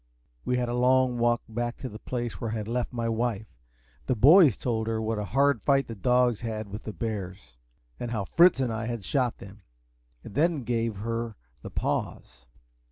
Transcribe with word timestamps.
We 0.45 0.57
had 0.57 0.67
a 0.67 0.73
long 0.73 1.19
walk 1.19 1.43
back 1.47 1.77
to 1.77 1.87
the 1.87 1.99
place 1.99 2.41
where 2.41 2.49
I 2.49 2.53
had 2.55 2.67
left 2.67 2.91
my 2.91 3.07
wife. 3.07 3.45
The 4.07 4.15
boys 4.15 4.57
told 4.57 4.87
her 4.87 4.99
what 4.99 5.19
a 5.19 5.25
hard 5.25 5.61
fight 5.61 5.85
the 5.85 5.93
dogs 5.93 6.41
had 6.41 6.69
with 6.69 6.85
the 6.85 6.91
bears, 6.91 7.57
and 7.99 8.09
how 8.09 8.25
Fritz 8.25 8.59
and 8.59 8.73
I 8.73 8.87
had 8.87 9.05
shot 9.05 9.37
them, 9.37 9.61
and 10.23 10.33
then 10.33 10.63
gave 10.63 10.95
her 10.95 11.35
the 11.61 11.69
paws. 11.69 12.47